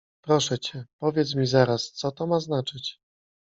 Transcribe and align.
Proszę 0.21 0.59
cię, 0.59 0.85
powiedz 0.99 1.35
mi 1.35 1.47
zaraz, 1.47 1.91
co 1.91 2.11
to 2.11 2.27
ma 2.27 2.39
znaczyć?… 2.39 2.99